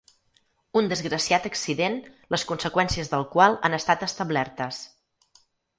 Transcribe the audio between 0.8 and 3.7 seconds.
desgraciat accident les conseqüències del qual